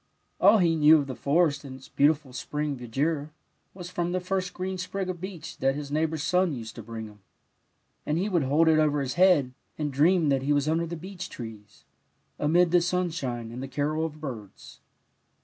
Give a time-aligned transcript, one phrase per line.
[0.39, 3.29] All he knew of the forest and its beautiful spring verdure
[3.75, 7.05] was from the first green sprig of beech that his neighbour's son used to bring
[7.05, 7.19] him,
[8.03, 10.95] and he would hold it over his head, and dream that he was under the
[10.97, 11.85] beech trees,
[12.39, 14.79] amid the sim shine and the carol of birds.